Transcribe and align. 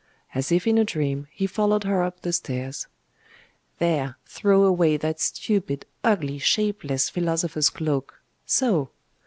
As 0.33 0.51
if 0.51 0.65
in 0.65 0.79
a 0.79 0.83
dream, 0.83 1.27
he 1.29 1.45
followed 1.45 1.83
her 1.83 2.01
up 2.01 2.21
the 2.21 2.33
stairs. 2.33 2.87
'There, 3.77 4.15
throw 4.25 4.63
away 4.63 4.97
that 4.97 5.19
stupid, 5.19 5.85
ugly, 6.03 6.39
shapeless 6.39 7.07
philosopher's 7.07 7.69
cloak. 7.69 8.19
So! 8.43 8.89